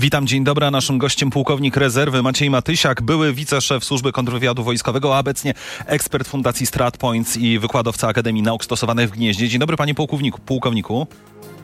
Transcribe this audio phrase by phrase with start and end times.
[0.00, 0.70] Witam, dzień dobry.
[0.70, 5.54] Naszym gościem pułkownik rezerwy Maciej Matysiak, były wiceszef służby kontrwywiadu wojskowego, a obecnie
[5.86, 9.48] ekspert Fundacji StratPoints i wykładowca Akademii Nauk Stosowanych w Gnieźnie.
[9.48, 10.40] Dzień dobry panie pułkowniku.
[10.40, 11.06] pułkowniku.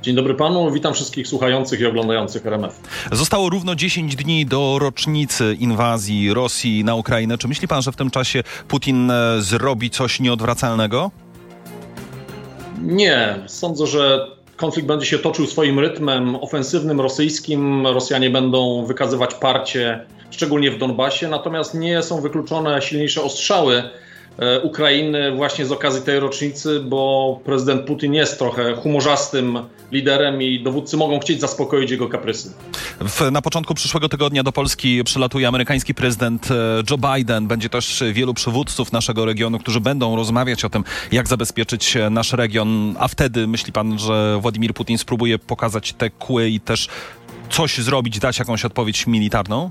[0.03, 2.81] Dzień dobry panu, witam wszystkich słuchających i oglądających RMF.
[3.13, 7.39] Zostało równo 10 dni do rocznicy inwazji Rosji na Ukrainę.
[7.39, 11.11] Czy myśli pan, że w tym czasie Putin e, zrobi coś nieodwracalnego?
[12.83, 17.87] Nie, sądzę, że konflikt będzie się toczył swoim rytmem ofensywnym rosyjskim.
[17.87, 23.83] Rosjanie będą wykazywać parcie, szczególnie w Donbasie, natomiast nie są wykluczone silniejsze ostrzały
[24.63, 29.59] Ukrainy właśnie z okazji tej rocznicy, bo prezydent Putin jest trochę humorzastym
[29.93, 32.53] liderem i dowódcy mogą chcieć zaspokoić jego kaprysy.
[33.01, 36.55] W, na początku przyszłego tygodnia do Polski przylatuje amerykański prezydent e,
[36.91, 37.47] Joe Biden.
[37.47, 42.33] Będzie też wielu przywódców naszego regionu, którzy będą rozmawiać o tym, jak zabezpieczyć e, nasz
[42.33, 42.95] region.
[42.99, 46.89] A wtedy myśli pan, że Władimir Putin spróbuje pokazać te kły i też
[47.51, 49.71] coś zrobić, dać jakąś odpowiedź militarną?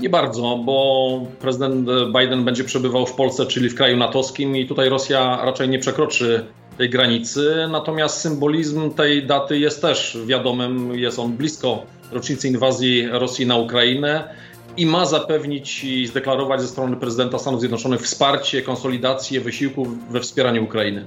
[0.00, 1.88] Nie bardzo, bo prezydent
[2.20, 6.44] Biden będzie przebywał w Polsce, czyli w kraju natowskim i tutaj Rosja raczej nie przekroczy
[6.78, 7.68] tej granicy.
[7.70, 14.34] Natomiast symbolizm tej daty jest też wiadomym, jest on blisko rocznicy inwazji Rosji na Ukrainę
[14.76, 20.64] i ma zapewnić i zdeklarować ze strony prezydenta Stanów Zjednoczonych wsparcie, konsolidację wysiłków we wspieraniu
[20.64, 21.06] Ukrainy.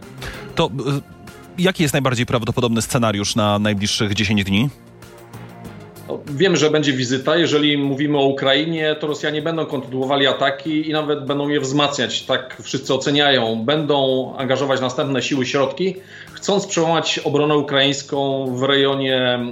[0.55, 1.01] To y,
[1.57, 4.69] jaki jest najbardziej prawdopodobny scenariusz na najbliższych 10 dni?
[6.35, 7.37] Wiem, że będzie wizyta.
[7.37, 12.21] Jeżeli mówimy o Ukrainie, to Rosjanie będą kontynuowali ataki i nawet będą je wzmacniać.
[12.21, 13.65] Tak wszyscy oceniają.
[13.65, 15.95] Będą angażować następne siły, środki,
[16.33, 19.49] chcąc przełamać obronę ukraińską w rejonie e,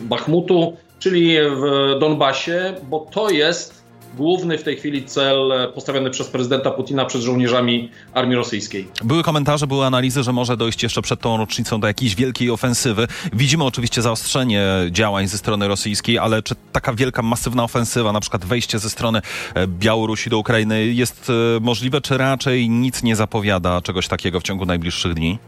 [0.00, 3.83] Bachmutu, czyli w Donbasie, bo to jest
[4.16, 8.88] główny w tej chwili cel postawiony przez prezydenta Putina przed żołnierzami armii rosyjskiej.
[9.04, 13.06] Były komentarze, były analizy, że może dojść jeszcze przed tą rocznicą do jakiejś wielkiej ofensywy.
[13.32, 18.44] Widzimy oczywiście zaostrzenie działań ze strony rosyjskiej, ale czy taka wielka, masywna ofensywa, na przykład
[18.44, 19.20] wejście ze strony
[19.54, 24.42] e, Białorusi do Ukrainy jest e, możliwe, czy raczej nic nie zapowiada czegoś takiego w
[24.42, 25.38] ciągu najbliższych dni?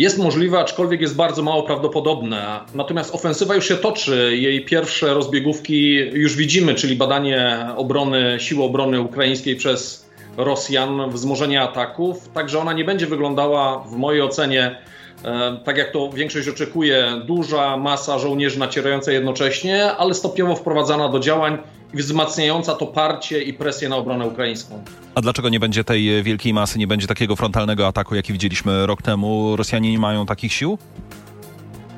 [0.00, 2.60] Jest możliwe, aczkolwiek jest bardzo mało prawdopodobne.
[2.74, 4.36] Natomiast ofensywa już się toczy.
[4.36, 12.28] Jej pierwsze rozbiegówki już widzimy, czyli badanie obrony, siły obrony ukraińskiej przez Rosjan, wzmożenie ataków.
[12.28, 14.76] Także ona nie będzie wyglądała, w mojej ocenie,
[15.24, 21.20] e, tak jak to większość oczekuje, duża masa żołnierzy nacierająca jednocześnie, ale stopniowo wprowadzana do
[21.20, 21.58] działań
[21.94, 24.84] i wzmacniająca to parcie i presję na obronę ukraińską.
[25.14, 29.02] A dlaczego nie będzie tej wielkiej masy, nie będzie takiego frontalnego ataku, jaki widzieliśmy rok
[29.02, 29.56] temu?
[29.56, 30.78] Rosjanie nie mają takich sił?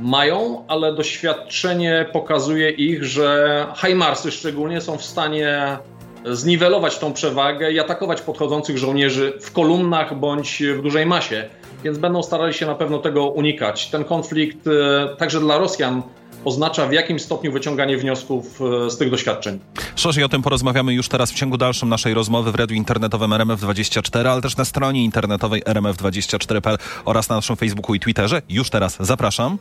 [0.00, 5.78] Mają, ale doświadczenie pokazuje ich, że Hajmarsy szczególnie są w stanie
[6.24, 11.48] zniwelować tą przewagę i atakować podchodzących żołnierzy w kolumnach bądź w dużej masie.
[11.84, 13.90] Więc będą starali się na pewno tego unikać.
[13.90, 16.02] Ten konflikt e, także dla Rosjan
[16.44, 19.58] oznacza w jakim stopniu wyciąganie wniosków e, z tych doświadczeń.
[19.96, 24.28] Szerzej o tym porozmawiamy już teraz w ciągu dalszym naszej rozmowy w radiu internetowym RMF24,
[24.28, 28.42] ale też na stronie internetowej rmf24.pl oraz na naszym Facebooku i Twitterze.
[28.48, 29.58] Już teraz zapraszam.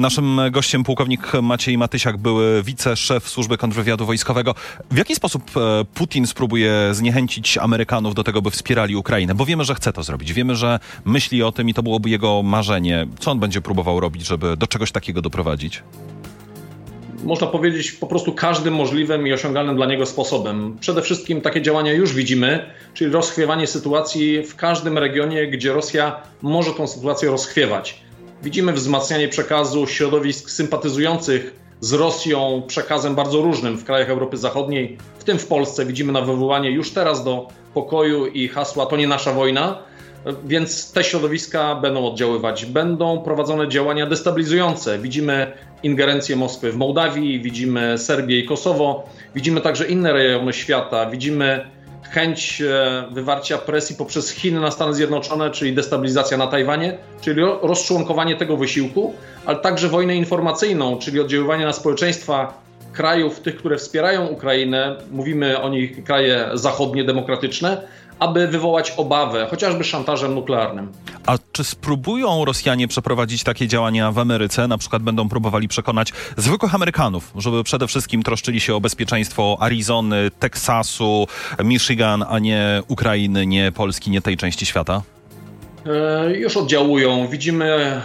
[0.00, 4.54] Naszym gościem pułkownik Maciej Matysiak, były wiceszef służby kontrwywiadu wojskowego.
[4.90, 9.34] W jaki sposób e, Putin spróbuje zniechęcić Amerykanów do tego, by wspierali Ukrainę?
[9.34, 10.32] Bo wiemy, że chce to zrobić.
[10.32, 13.06] Wiemy, że myśli o tym i to byłoby jego marzenie.
[13.18, 15.82] Co on będzie próbował robić, żeby do czegoś takiego doprowadzić?
[17.24, 20.76] można powiedzieć, po prostu każdym możliwym i osiągalnym dla niego sposobem.
[20.80, 26.74] Przede wszystkim takie działania już widzimy, czyli rozchwiewanie sytuacji w każdym regionie, gdzie Rosja może
[26.74, 28.00] tę sytuację rozchwiewać.
[28.42, 35.24] Widzimy wzmacnianie przekazu środowisk sympatyzujących z Rosją przekazem bardzo różnym w krajach Europy Zachodniej, w
[35.24, 35.86] tym w Polsce.
[35.86, 39.78] Widzimy nawoływanie już teraz do pokoju i hasła to nie nasza wojna,
[40.44, 42.66] więc te środowiska będą oddziaływać.
[42.66, 44.98] Będą prowadzone działania destabilizujące.
[44.98, 45.52] Widzimy
[45.82, 51.66] ingerencję Moskwy w Mołdawii, widzimy Serbię i Kosowo, widzimy także inne rejony świata, widzimy
[52.02, 58.36] chęć e, wywarcia presji poprzez Chiny na Stany Zjednoczone, czyli destabilizacja na Tajwanie, czyli rozczłonkowanie
[58.36, 59.14] tego wysiłku,
[59.46, 62.60] ale także wojnę informacyjną, czyli oddziaływanie na społeczeństwa
[62.92, 67.82] krajów, tych, które wspierają Ukrainę, mówimy o nich kraje zachodnie, demokratyczne,
[68.20, 70.92] aby wywołać obawę, chociażby szantażem nuklearnym.
[71.26, 74.68] A czy spróbują Rosjanie przeprowadzić takie działania w Ameryce?
[74.68, 80.30] Na przykład będą próbowali przekonać zwykłych Amerykanów, żeby przede wszystkim troszczyli się o bezpieczeństwo Arizony,
[80.38, 81.26] Teksasu,
[81.64, 85.02] Michigan, a nie Ukrainy, nie Polski, nie tej części świata?
[85.86, 87.28] E, już oddziałują.
[87.28, 88.00] Widzimy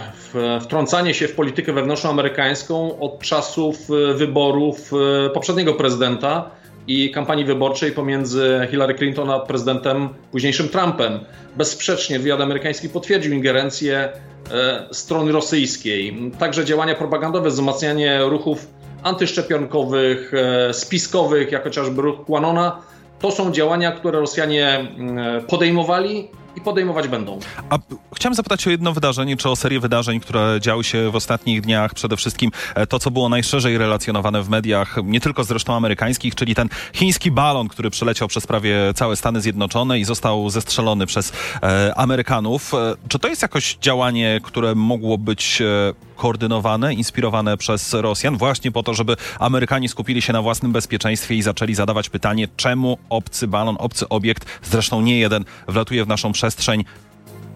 [0.60, 4.92] wtrącanie się w politykę wewnętrzną amerykańską od czasów e, wyborów
[5.26, 6.50] e, poprzedniego prezydenta
[6.88, 11.20] i kampanii wyborczej pomiędzy Hillary Clinton a prezydentem późniejszym Trumpem.
[11.56, 14.08] Bezsprzecznie wywiad amerykański potwierdził ingerencję
[14.52, 16.30] e, strony rosyjskiej.
[16.38, 18.66] Także działania propagandowe, wzmacnianie ruchów
[19.02, 22.82] antyszczepionkowych, e, spiskowych, jak chociażby ruch Quanona,
[23.18, 27.38] to są działania, które Rosjanie mm, podejmowali i podejmować będą.
[27.70, 27.78] A
[28.14, 31.94] chciałem zapytać o jedno wydarzenie, czy o serię wydarzeń, które działy się w ostatnich dniach.
[31.94, 36.54] Przede wszystkim e, to, co było najszerzej relacjonowane w mediach, nie tylko zresztą amerykańskich, czyli
[36.54, 41.32] ten chiński balon, który przeleciał przez prawie całe Stany Zjednoczone i został zestrzelony przez
[41.62, 42.74] e, Amerykanów.
[42.74, 48.72] E, czy to jest jakoś działanie, które mogło być e, koordynowane, inspirowane przez Rosjan, właśnie
[48.72, 53.48] po to, żeby Amerykanie skupili się na własnym bezpieczeństwie i zaczęli zadawać pytanie, czemu obcy
[53.48, 56.45] balon, obcy obiekt, zresztą nie jeden, wlatuje w naszą przestrzeń,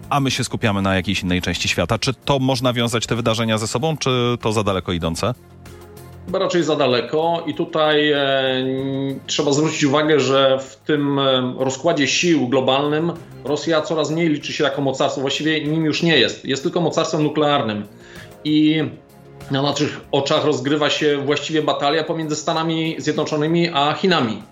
[0.09, 1.99] a my się skupiamy na jakiejś innej części świata.
[1.99, 4.09] Czy to można wiązać te wydarzenia ze sobą, czy
[4.41, 5.33] to za daleko idące?
[6.33, 8.21] Raczej za daleko i tutaj e,
[9.27, 13.11] trzeba zwrócić uwagę, że w tym e, rozkładzie sił globalnym
[13.43, 17.23] Rosja coraz mniej liczy się jako mocarstwo, właściwie nim już nie jest, jest tylko mocarstwem
[17.23, 17.87] nuklearnym
[18.43, 18.83] i
[19.51, 24.43] na naszych oczach rozgrywa się właściwie batalia pomiędzy Stanami Zjednoczonymi a Chinami.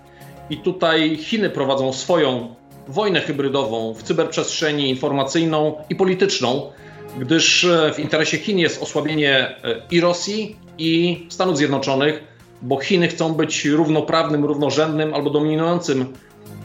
[0.50, 2.54] I tutaj Chiny prowadzą swoją
[2.90, 6.72] wojnę hybrydową w cyberprzestrzeni informacyjną i polityczną,
[7.18, 9.56] gdyż e, w interesie Chin jest osłabienie e,
[9.90, 12.24] i Rosji, i Stanów Zjednoczonych,
[12.62, 16.06] bo Chiny chcą być równoprawnym, równorzędnym albo dominującym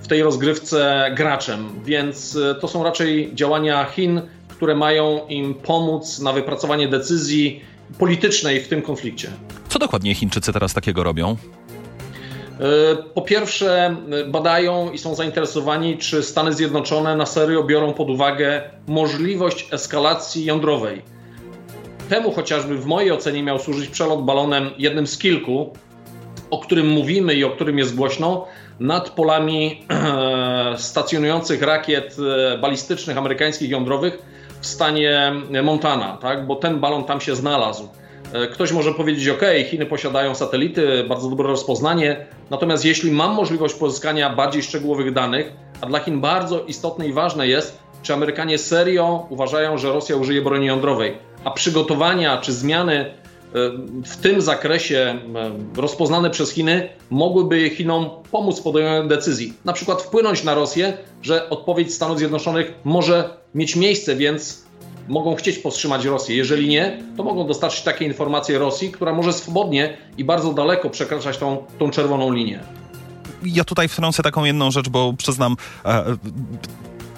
[0.01, 1.69] w tej rozgrywce graczem.
[1.85, 7.61] Więc e, to są raczej działania Chin, które mają im pomóc na wypracowanie decyzji
[7.99, 9.29] politycznej w tym konflikcie.
[9.69, 11.35] Co dokładnie Chińczycy teraz takiego robią?
[12.59, 13.95] E, po pierwsze,
[14.27, 21.01] badają i są zainteresowani, czy Stany Zjednoczone na serio biorą pod uwagę możliwość eskalacji jądrowej.
[22.09, 25.73] Temu chociażby w mojej ocenie miał służyć przelot balonem jednym z kilku,
[26.49, 28.47] o którym mówimy i o którym jest głośno,
[28.79, 29.85] nad polami
[30.77, 32.15] stacjonujących rakiet
[32.53, 34.17] e, balistycznych amerykańskich jądrowych
[34.61, 36.47] w stanie Montana, tak?
[36.47, 37.89] bo ten balon tam się znalazł.
[38.35, 43.75] E, ktoś może powiedzieć, OK, Chiny posiadają satelity, bardzo dobre rozpoznanie, natomiast jeśli mam możliwość
[43.75, 49.25] pozyskania bardziej szczegółowych danych, a dla Chin bardzo istotne i ważne jest, czy Amerykanie serio
[49.29, 53.11] uważają, że Rosja użyje broni jądrowej, a przygotowania czy zmiany e,
[54.05, 55.19] w tym zakresie
[55.75, 59.53] e, rozpoznane przez Chiny mogłyby Chinom pomóc w podejmowaniu decyzji.
[59.65, 64.64] Na przykład wpłynąć na Rosję, że odpowiedź Stanów Zjednoczonych może mieć miejsce, więc
[65.07, 66.35] mogą chcieć powstrzymać Rosję.
[66.35, 71.37] Jeżeli nie, to mogą dostarczyć takie informacje Rosji, która może swobodnie i bardzo daleko przekraczać
[71.37, 72.59] tą, tą czerwoną linię.
[73.43, 75.55] Ja tutaj wtrącę taką jedną rzecz, bo przyznam,
[75.85, 76.05] e,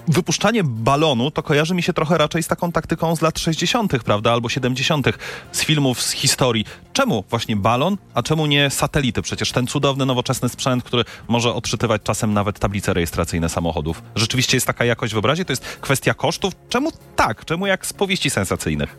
[0.07, 4.31] wypuszczanie balonu to kojarzy mi się trochę raczej z taką taktyką z lat 60., prawda,
[4.31, 5.07] albo 70.,
[5.51, 6.65] z filmów, z historii.
[6.93, 9.21] Czemu właśnie balon, a czemu nie satelity?
[9.21, 14.01] Przecież ten cudowny, nowoczesny sprzęt, który może odczytywać czasem nawet tablice rejestracyjne samochodów.
[14.15, 15.45] Rzeczywiście jest taka jakość w obrazie?
[15.45, 16.53] To jest kwestia kosztów?
[16.69, 17.45] Czemu tak?
[17.45, 18.95] Czemu jak z powieści sensacyjnych?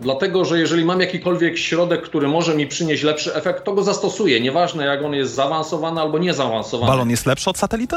[0.00, 4.40] Dlatego, że jeżeli mam jakikolwiek środek, który może mi przynieść lepszy efekt, to go zastosuję.
[4.40, 6.92] Nieważne, jak on jest zaawansowany albo niezaawansowany.
[6.92, 7.96] Balon jest lepszy od satelity?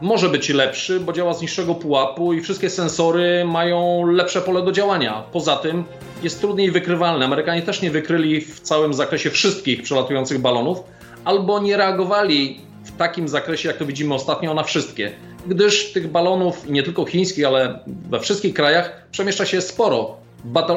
[0.00, 4.72] Może być lepszy, bo działa z niższego pułapu i wszystkie sensory mają lepsze pole do
[4.72, 5.24] działania.
[5.32, 5.84] Poza tym
[6.22, 7.24] jest trudniej wykrywalny.
[7.24, 10.78] Amerykanie też nie wykryli w całym zakresie wszystkich przelatujących balonów,
[11.24, 15.12] albo nie reagowali w takim zakresie, jak to widzimy ostatnio, na wszystkie.
[15.46, 20.16] Gdyż tych balonów, nie tylko chińskich, ale we wszystkich krajach, przemieszcza się sporo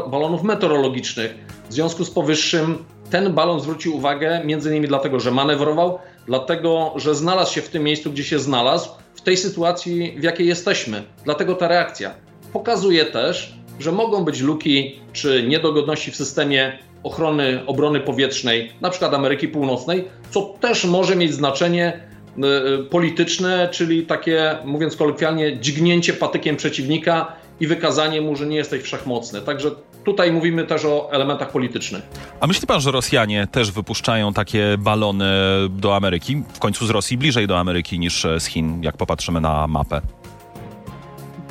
[0.07, 1.35] balonów meteorologicznych.
[1.69, 7.15] W związku z powyższym ten balon zwrócił uwagę między innymi dlatego, że manewrował, dlatego, że
[7.15, 8.89] znalazł się w tym miejscu, gdzie się znalazł,
[9.29, 11.03] tej sytuacji, w jakiej jesteśmy.
[11.25, 12.13] Dlatego ta reakcja
[12.53, 19.13] pokazuje też, że mogą być luki czy niedogodności w systemie ochrony obrony powietrznej, na przykład
[19.13, 21.99] Ameryki Północnej, co też może mieć znaczenie
[22.37, 22.45] y,
[22.81, 28.81] y, polityczne, czyli takie, mówiąc kolokwialnie, dźgnięcie patykiem przeciwnika i wykazanie mu, że nie jesteś
[28.81, 29.41] wszechmocny.
[29.41, 29.71] Także
[30.03, 32.03] tutaj mówimy też o elementach politycznych.
[32.39, 35.25] A myśli pan, że Rosjanie też wypuszczają takie balony
[35.69, 36.43] do Ameryki?
[36.53, 40.01] W końcu z Rosji bliżej do Ameryki niż z Chin, jak popatrzymy na mapę.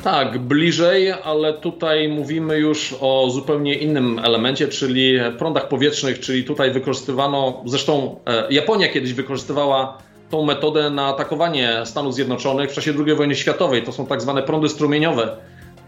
[0.03, 6.71] Tak, bliżej, ale tutaj mówimy już o zupełnie innym elemencie, czyli prądach powietrznych, czyli tutaj
[6.71, 9.97] wykorzystywano, zresztą e, Japonia kiedyś wykorzystywała
[10.29, 13.83] tą metodę na atakowanie Stanów Zjednoczonych w czasie II wojny światowej.
[13.83, 15.37] To są tak zwane prądy strumieniowe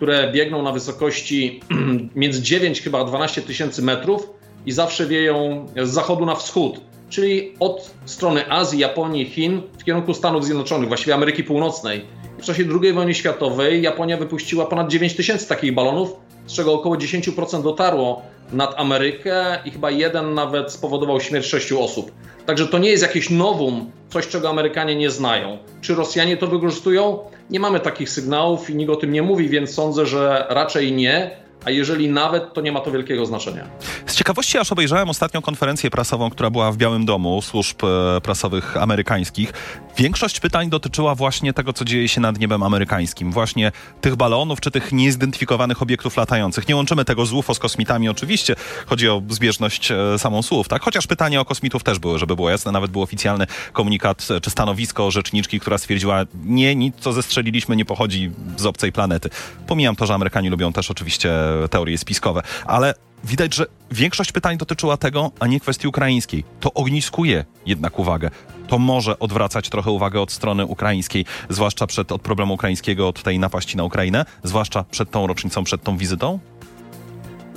[0.01, 1.59] które biegną na wysokości
[2.15, 4.29] między 9 chyba 12 tysięcy metrów
[4.65, 10.13] i zawsze wieją z zachodu na wschód, czyli od strony Azji, Japonii, Chin w kierunku
[10.13, 12.05] Stanów Zjednoczonych, właściwie Ameryki Północnej.
[12.39, 16.15] W czasie II wojny światowej Japonia wypuściła ponad 9 tysięcy takich balonów,
[16.51, 18.21] z czego około 10% dotarło
[18.53, 22.11] nad Amerykę i chyba jeden nawet spowodował śmierć sześciu osób.
[22.45, 25.57] Także to nie jest jakieś nowum, coś czego Amerykanie nie znają.
[25.81, 27.19] Czy Rosjanie to wykorzystują?
[27.49, 31.31] Nie mamy takich sygnałów i nikt o tym nie mówi, więc sądzę, że raczej nie
[31.65, 33.67] a jeżeli nawet, to nie ma to wielkiego znaczenia.
[34.05, 38.77] Z ciekawości aż obejrzałem ostatnią konferencję prasową, która była w Białym Domu służb e, prasowych
[38.77, 39.53] amerykańskich.
[39.97, 43.31] Większość pytań dotyczyła właśnie tego, co dzieje się nad niebem amerykańskim.
[43.31, 46.67] Właśnie tych balonów, czy tych niezidentyfikowanych obiektów latających.
[46.67, 48.55] Nie łączymy tego z UFO z kosmitami oczywiście.
[48.85, 50.81] Chodzi o zbieżność e, samą słów, tak?
[50.81, 52.71] Chociaż pytania o kosmitów też były, żeby było jasne.
[52.71, 57.85] Nawet był oficjalny komunikat e, czy stanowisko rzeczniczki, która stwierdziła, nie, nic co zestrzeliliśmy nie
[57.85, 59.29] pochodzi z obcej planety.
[59.67, 61.31] Pomijam to, że Amerykanie lubią też oczywiście
[61.69, 62.93] teorie spiskowe, ale
[63.23, 66.43] widać, że większość pytań dotyczyła tego, a nie kwestii ukraińskiej.
[66.59, 68.29] To ogniskuje jednak uwagę.
[68.67, 73.39] To może odwracać trochę uwagę od strony ukraińskiej, zwłaszcza przed, od problemu ukraińskiego, od tej
[73.39, 76.39] napaści na Ukrainę, zwłaszcza przed tą rocznicą, przed tą wizytą?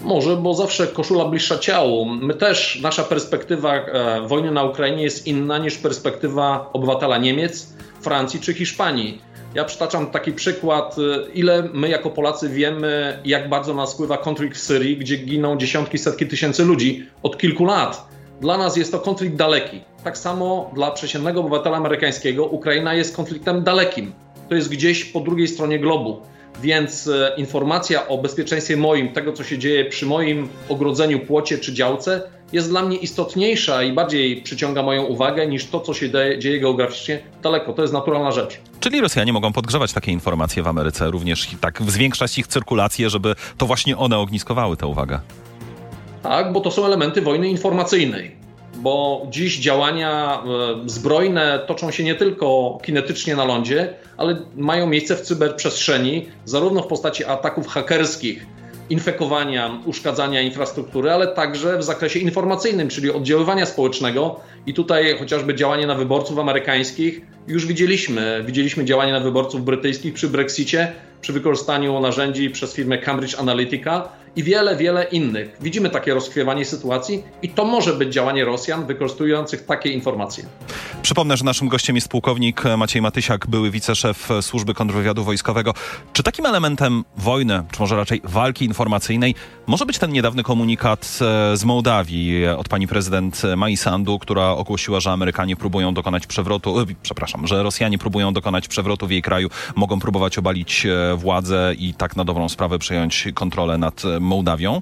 [0.03, 2.07] Może, bo zawsze koszula bliższa ciału.
[2.07, 8.41] My też, nasza perspektywa e, wojny na Ukrainie jest inna niż perspektywa obywatela Niemiec, Francji
[8.41, 13.95] czy Hiszpanii ja przytaczam taki przykład, y, ile my jako Polacy wiemy, jak bardzo nas
[13.95, 18.09] wpływa konflikt w Syrii, gdzie giną dziesiątki, setki tysięcy ludzi od kilku lat.
[18.41, 19.81] Dla nas jest to konflikt daleki.
[20.05, 24.13] Tak samo dla przeciętnego obywatela amerykańskiego Ukraina jest konfliktem dalekim.
[24.49, 26.21] To jest gdzieś po drugiej stronie globu.
[26.63, 31.73] Więc y, informacja o bezpieczeństwie moim, tego co się dzieje przy moim ogrodzeniu, płocie czy
[31.73, 36.61] działce, jest dla mnie istotniejsza i bardziej przyciąga moją uwagę niż to, co się dzieje
[36.61, 37.73] geograficznie daleko.
[37.73, 38.61] To jest naturalna rzecz.
[38.81, 43.67] Czyli Rosjanie mogą podgrzewać takie informacje w Ameryce, również tak zwiększać ich cyrkulację, żeby to
[43.67, 45.21] właśnie one ogniskowały tę uwagę.
[46.23, 48.44] Tak, bo to są elementy wojny informacyjnej.
[48.76, 50.43] Bo dziś działania
[50.85, 56.83] e, zbrojne toczą się nie tylko kinetycznie na lądzie, ale mają miejsce w cyberprzestrzeni, zarówno
[56.83, 58.47] w postaci ataków hakerskich,
[58.90, 64.40] infekowania, uszkadzania infrastruktury, ale także w zakresie informacyjnym, czyli oddziaływania społecznego.
[64.66, 68.45] I tutaj chociażby działanie na wyborców amerykańskich już widzieliśmy.
[68.47, 70.93] Widzieliśmy działanie na wyborców brytyjskich przy Brexicie,
[71.25, 75.57] przy wykorzystaniu narzędzi przez firmę Cambridge Analytica i wiele, wiele innych.
[75.61, 80.45] Widzimy takie rozchwiewanie sytuacji i to może być działanie Rosjan wykorzystujących takie informacje.
[81.02, 85.75] Przypomnę, że naszym gościem jest pułkownik Maciej Matysiak, były wiceszef służby kontrwywiadu wojskowego.
[86.12, 89.35] Czy takim elementem wojny, czy może raczej walki informacyjnej,
[89.66, 95.00] może być ten niedawny komunikat e, z Mołdawii od pani prezydent Mai Sandu, która ogłosiła,
[95.00, 99.49] że Amerykanie próbują dokonać przewrotu, e, przepraszam, że Rosjanie próbują dokonać przewrotu w jej kraju,
[99.75, 104.80] mogą próbować obalić e, władzę i tak na dobrą sprawę przejąć kontrolę nad Mołdawią?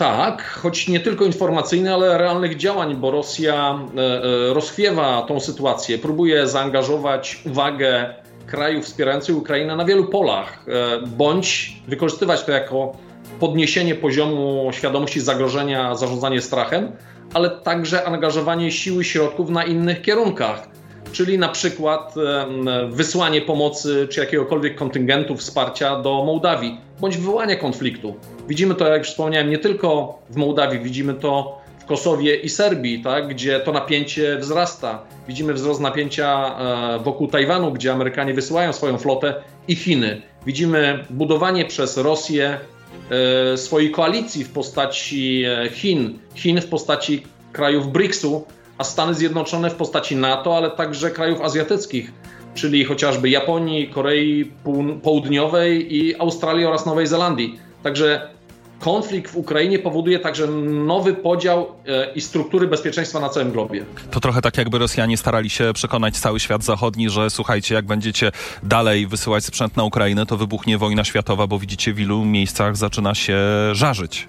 [0.00, 5.98] Tak, choć nie tylko informacyjne, ale realnych działań, bo Rosja e, e, rozchwiewa tą sytuację,
[5.98, 8.14] próbuje zaangażować uwagę
[8.46, 12.92] krajów wspierających Ukrainę na wielu polach, e, bądź wykorzystywać to jako
[13.40, 16.92] podniesienie poziomu świadomości zagrożenia, zarządzanie strachem,
[17.34, 20.69] ale także angażowanie siły środków na innych kierunkach
[21.12, 22.14] czyli na przykład
[22.88, 28.14] wysłanie pomocy czy jakiegokolwiek kontyngentu wsparcia do Mołdawii, bądź wywołanie konfliktu.
[28.48, 33.28] Widzimy to, jak wspomniałem, nie tylko w Mołdawii, widzimy to w Kosowie i Serbii, tak,
[33.28, 35.02] gdzie to napięcie wzrasta.
[35.28, 39.34] Widzimy wzrost napięcia e, wokół Tajwanu, gdzie Amerykanie wysyłają swoją flotę
[39.68, 40.22] i Chiny.
[40.46, 42.58] Widzimy budowanie przez Rosję
[43.52, 48.44] e, swojej koalicji w postaci e, Chin, Chin w postaci krajów BRICS-u,
[48.80, 52.12] a Stany Zjednoczone w postaci NATO, ale także krajów azjatyckich,
[52.54, 54.52] czyli chociażby Japonii, Korei
[55.02, 57.58] Południowej i Australii oraz Nowej Zelandii.
[57.82, 58.28] Także
[58.78, 60.46] konflikt w Ukrainie powoduje także
[60.86, 63.84] nowy podział e, i struktury bezpieczeństwa na całym globie.
[64.10, 68.32] To trochę tak, jakby Rosjanie starali się przekonać cały świat zachodni, że słuchajcie, jak będziecie
[68.62, 73.14] dalej wysyłać sprzęt na Ukrainę, to wybuchnie wojna światowa, bo widzicie, w ilu miejscach zaczyna
[73.14, 73.38] się
[73.72, 74.28] żarzyć.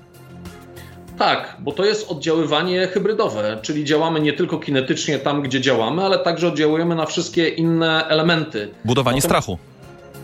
[1.22, 6.20] Tak, bo to jest oddziaływanie hybrydowe, czyli działamy nie tylko kinetycznie tam, gdzie działamy, ale
[6.20, 8.70] także oddziałujemy na wszystkie inne elementy.
[8.86, 9.58] Budowanie Natomiast, strachu.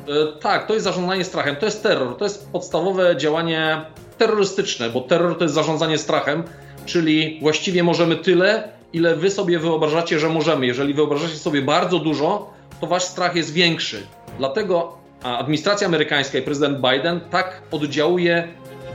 [0.08, 3.82] E, tak, to jest zarządzanie strachem, to jest terror, to jest podstawowe działanie
[4.18, 6.44] terrorystyczne, bo terror to jest zarządzanie strachem,
[6.86, 10.66] czyli właściwie możemy tyle, ile wy sobie wyobrażacie, że możemy.
[10.66, 14.08] Jeżeli wyobrażacie sobie bardzo dużo, to wasz strach jest większy.
[14.38, 18.48] Dlatego administracja amerykańska i prezydent Biden tak oddziałuje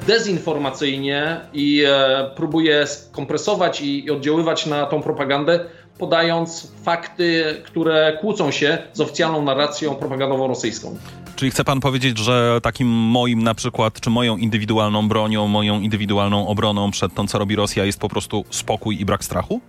[0.07, 5.65] dezinformacyjnie i e, próbuje skompresować i oddziaływać na tą propagandę,
[5.99, 10.97] podając fakty, które kłócą się z oficjalną narracją propagandową rosyjską.
[11.37, 16.49] Czyli chce pan powiedzieć, że takim moim na przykład, czy moją indywidualną bronią, moją indywidualną
[16.49, 19.61] obroną przed tym, co robi Rosja, jest po prostu spokój i brak strachu?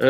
[0.00, 0.04] E,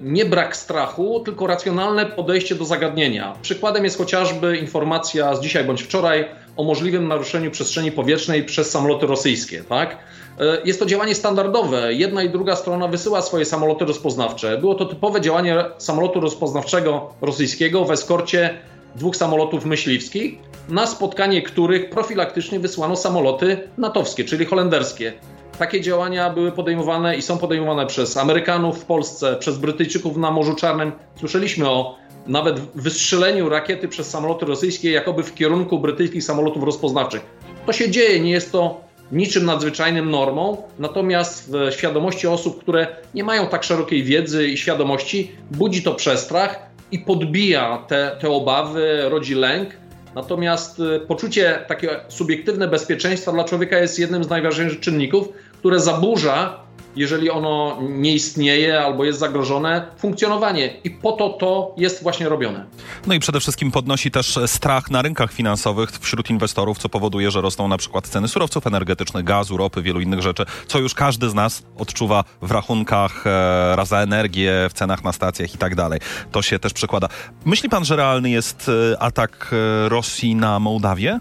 [0.00, 3.34] nie brak strachu, tylko racjonalne podejście do zagadnienia.
[3.42, 6.24] Przykładem jest chociażby informacja z dzisiaj bądź wczoraj
[6.56, 9.64] o możliwym naruszeniu przestrzeni powietrznej przez samoloty rosyjskie.
[9.68, 9.98] Tak?
[10.40, 11.92] E, jest to działanie standardowe.
[11.92, 14.58] Jedna i druga strona wysyła swoje samoloty rozpoznawcze.
[14.58, 18.58] Było to typowe działanie samolotu rozpoznawczego rosyjskiego w eskorcie
[18.96, 20.34] dwóch samolotów myśliwskich,
[20.68, 25.12] na spotkanie których profilaktycznie wysłano samoloty natowskie, czyli holenderskie.
[25.58, 30.54] Takie działania były podejmowane i są podejmowane przez Amerykanów w Polsce, przez Brytyjczyków na Morzu
[30.54, 30.92] Czarnym.
[31.16, 31.96] Słyszeliśmy o
[32.26, 37.22] nawet wystrzeleniu rakiety przez samoloty rosyjskie, jakoby w kierunku brytyjskich samolotów rozpoznawczych.
[37.66, 38.80] To się dzieje, nie jest to
[39.12, 45.32] niczym nadzwyczajnym normą, natomiast w świadomości osób, które nie mają tak szerokiej wiedzy i świadomości,
[45.50, 46.58] budzi to przestrach
[46.92, 49.70] i podbija te, te obawy, rodzi lęk.
[50.14, 55.28] Natomiast y, poczucie takie subiektywne bezpieczeństwa dla człowieka jest jednym z najważniejszych czynników,
[55.58, 56.63] które zaburza
[56.96, 60.74] jeżeli ono nie istnieje albo jest zagrożone, funkcjonowanie.
[60.84, 62.66] I po to to jest właśnie robione.
[63.06, 67.40] No i przede wszystkim podnosi też strach na rynkach finansowych wśród inwestorów, co powoduje, że
[67.40, 71.34] rosną na przykład ceny surowców energetycznych, gazu, ropy, wielu innych rzeczy, co już każdy z
[71.34, 76.00] nas odczuwa w rachunkach e, raz za energię, w cenach na stacjach i tak dalej.
[76.32, 77.08] To się też przekłada.
[77.44, 81.20] Myśli pan, że realny jest e, atak e, Rosji na Mołdawię?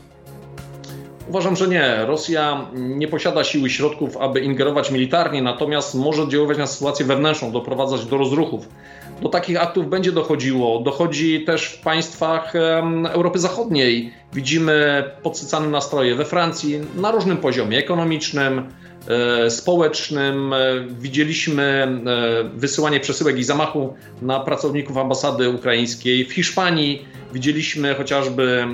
[1.29, 2.05] Uważam, że nie.
[2.05, 8.05] Rosja nie posiada siły środków, aby ingerować militarnie, natomiast może oddziaływać na sytuację wewnętrzną, doprowadzać
[8.05, 8.69] do rozruchów.
[9.21, 10.79] Do takich aktów będzie dochodziło.
[10.79, 12.53] Dochodzi też w państwach
[13.09, 14.13] Europy Zachodniej.
[14.33, 18.69] Widzimy podsycane nastroje we Francji na różnym poziomie ekonomicznym,
[19.07, 20.53] e, społecznym.
[20.53, 20.57] E,
[20.99, 26.25] widzieliśmy e, wysyłanie przesyłek i zamachu na pracowników ambasady ukraińskiej.
[26.25, 28.67] W Hiszpanii widzieliśmy chociażby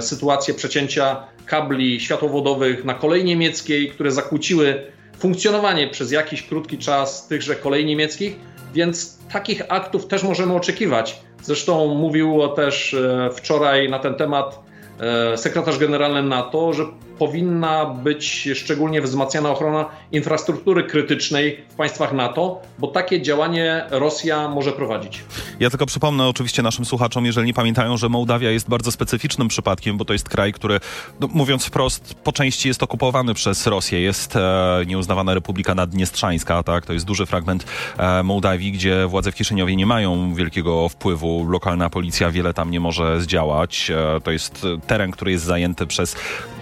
[0.00, 4.82] sytuację przecięcia kabli światłowodowych na kolei niemieckiej, które zakłóciły
[5.18, 8.36] funkcjonowanie przez jakiś krótki czas tychże kolei niemieckich,
[8.74, 11.20] więc takich aktów też możemy oczekiwać.
[11.42, 14.60] Zresztą mówił też e, wczoraj na ten temat
[15.00, 16.84] e, sekretarz generalny NATO, że
[17.18, 24.72] powinna być szczególnie wzmacniana ochrona infrastruktury krytycznej w państwach NATO, bo takie działanie Rosja może
[24.72, 25.24] prowadzić.
[25.60, 29.96] Ja tylko przypomnę oczywiście naszym słuchaczom, jeżeli nie pamiętają, że Mołdawia jest bardzo specyficznym przypadkiem,
[29.96, 30.80] bo to jest kraj, który,
[31.20, 34.00] no, mówiąc wprost, po części jest okupowany przez Rosję.
[34.00, 36.86] Jest e, nieuznawana Republika Naddniestrzańska, tak?
[36.86, 37.66] To jest duży fragment
[37.98, 41.46] e, Mołdawii, gdzie władze w Kiszyniowie nie mają wielkiego wpływu.
[41.50, 43.90] Lokalna policja wiele tam nie może zdziałać.
[43.90, 46.16] E, to jest teren, który jest zajęty przez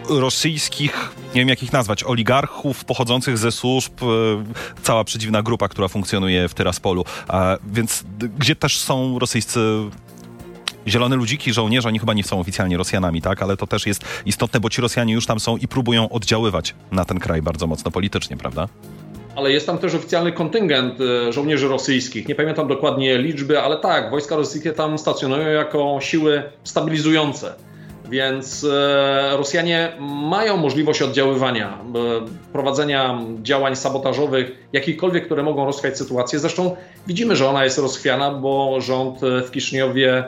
[0.09, 4.07] rosyjskich, nie wiem jak ich nazwać, oligarchów pochodzących ze służb, e,
[4.83, 7.05] cała przedziwna grupa, która funkcjonuje w Tyraspolu.
[7.73, 8.05] Więc
[8.39, 9.61] gdzie też są rosyjscy
[10.89, 13.43] zielone ludziki, żołnierze, oni chyba nie są oficjalnie Rosjanami, tak?
[13.43, 17.05] Ale to też jest istotne, bo ci Rosjanie już tam są i próbują oddziaływać na
[17.05, 18.69] ten kraj bardzo mocno politycznie, prawda?
[19.37, 22.29] Ale jest tam też oficjalny kontyngent e, żołnierzy rosyjskich.
[22.29, 27.55] Nie pamiętam dokładnie liczby, ale tak, wojska rosyjskie tam stacjonują jako siły stabilizujące.
[28.13, 29.93] Więc e, Rosjanie
[30.29, 36.39] mają możliwość oddziaływania, e, prowadzenia działań sabotażowych, jakichkolwiek, które mogą rozchwiać sytuację.
[36.39, 40.25] Zresztą widzimy, że ona jest rozchwiana, bo rząd w Kiszyniowie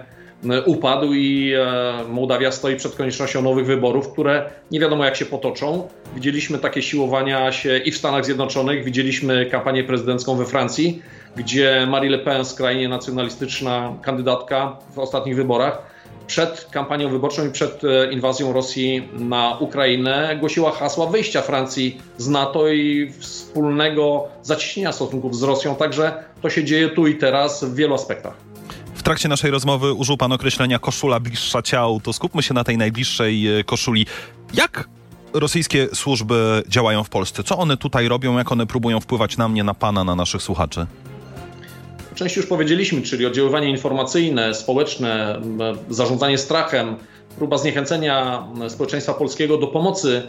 [0.67, 5.89] upadł i e, Mołdawia stoi przed koniecznością nowych wyborów, które nie wiadomo jak się potoczą.
[6.15, 11.03] Widzieliśmy takie siłowania się i w Stanach Zjednoczonych, widzieliśmy kampanię prezydencką we Francji,
[11.37, 15.94] gdzie Marie Le Pen, skrajnie nacjonalistyczna kandydatka w ostatnich wyborach,
[16.27, 22.29] przed kampanią wyborczą i przed e, inwazją Rosji na Ukrainę głosiła hasła wyjścia Francji z
[22.29, 25.77] NATO i wspólnego zacieśnienia stosunków z Rosją.
[25.77, 28.35] Także to się dzieje tu i teraz w wielu aspektach.
[28.95, 32.01] W trakcie naszej rozmowy użył Pan określenia koszula bliższa ciału.
[32.01, 34.07] To skupmy się na tej najbliższej e, koszuli.
[34.55, 34.89] Jak
[35.35, 37.45] rosyjskie służby działają w Polsce?
[37.45, 38.39] Co one tutaj robią?
[38.39, 40.87] Jak one próbują wpływać na mnie, na Pana, na naszych słuchaczy?
[42.15, 45.41] Części już powiedzieliśmy, czyli oddziaływanie informacyjne, społeczne,
[45.91, 46.97] zarządzanie strachem,
[47.39, 50.23] próba zniechęcenia społeczeństwa polskiego do pomocy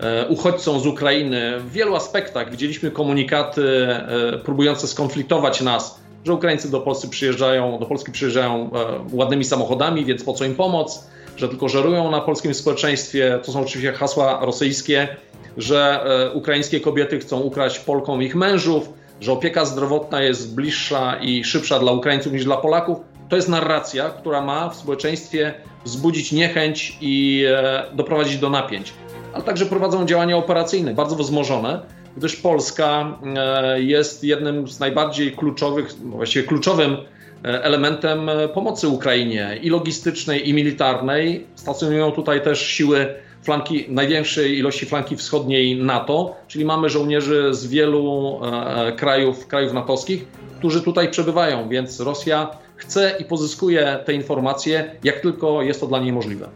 [0.00, 1.60] e, uchodźcom z Ukrainy.
[1.60, 7.86] W wielu aspektach widzieliśmy komunikaty e, próbujące skonfliktować nas, że Ukraińcy do Polski przyjeżdżają, do
[7.86, 12.54] Polski przyjeżdżają e, ładnymi samochodami, więc po co im pomoc, że tylko żerują na polskim
[12.54, 13.38] społeczeństwie.
[13.44, 15.08] To są oczywiście hasła rosyjskie,
[15.56, 18.88] że ukraińskie kobiety chcą ukraść Polkom ich mężów,
[19.22, 24.10] że opieka zdrowotna jest bliższa i szybsza dla Ukraińców niż dla Polaków, to jest narracja,
[24.10, 25.54] która ma w społeczeństwie
[25.84, 28.92] wzbudzić niechęć i e, doprowadzić do napięć.
[29.32, 31.80] Ale także prowadzą działania operacyjne, bardzo wzmożone,
[32.16, 36.96] gdyż Polska e, jest jednym z najbardziej kluczowych, właściwie kluczowym
[37.44, 41.46] e, elementem pomocy Ukrainie i logistycznej, i militarnej.
[41.54, 48.40] Stacjonują tutaj też siły flanki, największej ilości flanki wschodniej NATO, czyli mamy żołnierzy z wielu
[48.44, 50.24] e, krajów, krajów natowskich,
[50.58, 56.00] którzy tutaj przebywają, więc Rosja chce i pozyskuje te informacje, jak tylko jest to dla
[56.00, 56.48] niej możliwe.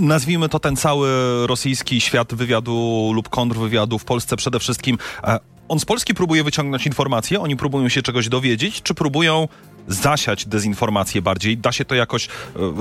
[0.00, 1.08] nazwijmy to ten cały
[1.46, 4.98] rosyjski świat wywiadu lub kontrwywiadu w Polsce przede wszystkim.
[5.24, 9.48] E, on z Polski próbuje wyciągnąć informacje, oni próbują się czegoś dowiedzieć, czy próbują
[9.88, 11.58] zasiać dezinformację bardziej?
[11.58, 12.28] Da się to jakoś e,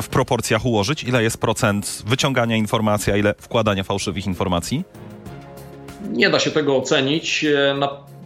[0.01, 1.03] w proporcjach ułożyć?
[1.03, 4.83] Ile jest procent wyciągania informacji, a ile wkładania fałszywych informacji?
[6.11, 7.45] Nie da się tego ocenić.
[7.45, 7.75] E,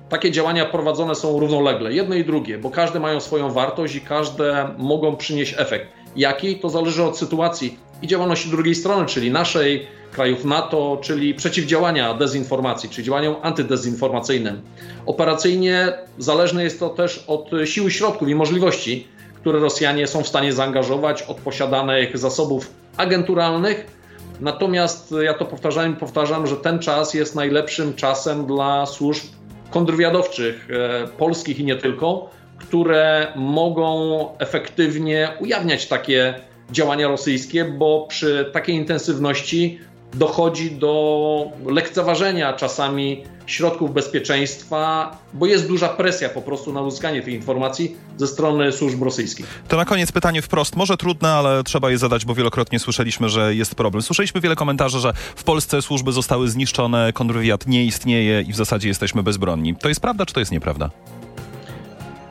[0.10, 4.70] takie działania prowadzone są równolegle, jedno i drugie, bo każde mają swoją wartość i każde
[4.78, 5.88] mogą przynieść efekt.
[6.16, 6.56] Jaki?
[6.56, 12.90] To zależy od sytuacji i działalności drugiej strony, czyli naszej, krajów NATO, czyli przeciwdziałania dezinformacji,
[12.90, 14.62] czy działaniom antydezinformacyjnym.
[15.06, 20.54] Operacyjnie zależne jest to też od siły środków i możliwości, które Rosjanie są w stanie
[20.54, 23.98] zaangażować, od posiadanych zasobów agenturalnych.
[24.42, 29.24] Natomiast ja to powtarzam powtarzam, że ten czas jest najlepszym czasem dla służb
[29.70, 36.34] kontrwywiadowczych, e, polskich i nie tylko, które mogą efektywnie ujawniać takie
[36.72, 39.80] działania rosyjskie, bo przy takiej intensywności
[40.14, 47.34] dochodzi do lekceważenia czasami środków bezpieczeństwa, bo jest duża presja po prostu na uzyskanie tych
[47.34, 49.62] informacji ze strony służb rosyjskich.
[49.68, 53.56] To na koniec pytanie wprost, może trudne, ale trzeba je zadać, bo wielokrotnie słyszeliśmy, że
[53.56, 54.02] jest problem.
[54.02, 58.88] Słyszeliśmy wiele komentarzy, że w Polsce służby zostały zniszczone, kontrwywiad nie istnieje i w zasadzie
[58.88, 59.76] jesteśmy bezbronni.
[59.76, 60.90] To jest prawda, czy to jest nieprawda?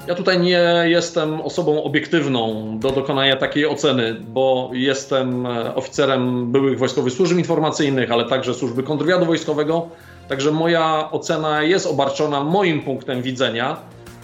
[0.07, 6.79] Ja tutaj nie jestem osobą obiektywną do dokonania takiej oceny, bo jestem e, oficerem byłych
[6.79, 9.89] wojskowych służb informacyjnych, ale także służby kontrwywiadu wojskowego.
[10.29, 13.77] Także moja ocena jest obarczona moim punktem widzenia.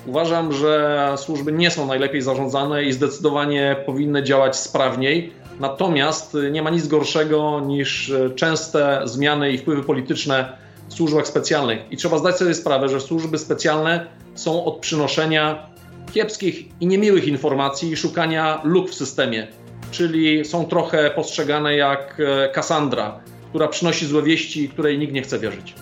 [0.07, 5.33] Uważam, że służby nie są najlepiej zarządzane i zdecydowanie powinny działać sprawniej.
[5.61, 10.53] Natomiast nie ma nic gorszego niż częste zmiany i wpływy polityczne
[10.89, 11.79] w służbach specjalnych.
[11.91, 15.72] I trzeba zdać sobie sprawę, że służby specjalne są od przynoszenia
[16.13, 19.47] kiepskich i niemiłych informacji i szukania luk w systemie,
[19.91, 22.23] czyli są trochę postrzegane jak
[22.55, 25.75] Kassandra, która przynosi złe wieści której nikt nie chce wierzyć.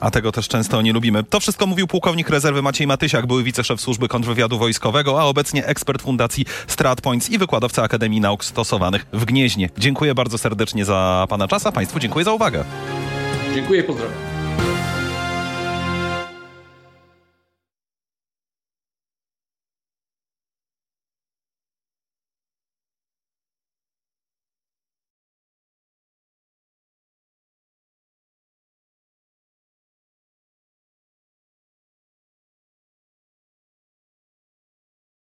[0.00, 1.24] A tego też często nie lubimy.
[1.24, 6.02] To wszystko mówił pułkownik rezerwy Maciej Matysiak, były wiceszef służby kontrwywiadu wojskowego, a obecnie ekspert
[6.02, 9.70] Fundacji StratPoints i wykładowca Akademii Nauk Stosowanych w Gnieźnie.
[9.78, 12.64] Dziękuję bardzo serdecznie za Pana czas, a Państwu dziękuję za uwagę.
[13.54, 14.39] Dziękuję pozdrawiam.